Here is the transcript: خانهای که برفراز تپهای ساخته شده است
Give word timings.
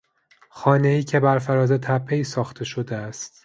خانهای 0.49 1.03
که 1.03 1.19
برفراز 1.19 1.71
تپهای 1.71 2.23
ساخته 2.23 2.65
شده 2.65 2.95
است 2.95 3.35